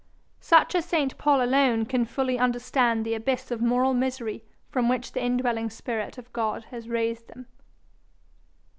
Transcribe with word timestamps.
Such 0.39 0.73
as 0.73 0.83
St. 0.85 1.15
Paul 1.19 1.43
alone 1.43 1.85
can 1.85 2.05
fully 2.05 2.39
understand 2.39 3.05
the 3.05 3.13
abyss 3.13 3.51
of 3.51 3.61
moral 3.61 3.93
misery 3.93 4.43
from 4.71 4.89
which 4.89 5.11
the 5.11 5.23
in 5.23 5.37
dwelling 5.37 5.69
spirit 5.69 6.17
of 6.17 6.33
God 6.33 6.63
has 6.71 6.89
raised 6.89 7.27
them. 7.27 7.45